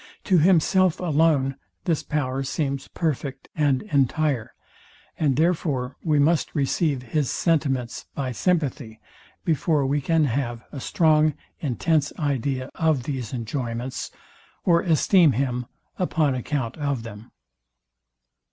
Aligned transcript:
To 0.23 0.39
himself 0.39 0.99
alone 0.99 1.57
this 1.83 2.01
power 2.01 2.41
seems 2.41 2.87
perfect 2.87 3.49
and 3.55 3.83
entire; 3.83 4.55
and 5.19 5.35
therefore 5.35 5.95
we 6.03 6.17
must 6.17 6.55
receive 6.55 7.03
his 7.13 7.29
sentiments 7.29 8.07
by 8.15 8.31
sympathy, 8.31 8.99
before 9.45 9.85
we 9.85 10.01
can 10.01 10.23
have 10.25 10.63
a 10.71 10.79
strong 10.79 11.35
intense 11.59 12.11
idea 12.17 12.71
of 12.73 13.03
these 13.03 13.31
enjoyments, 13.31 14.09
or 14.65 14.81
esteem 14.81 15.33
him 15.33 15.67
upon 15.99 16.33
account 16.33 16.77
of 16.79 17.03
them. 17.03 17.29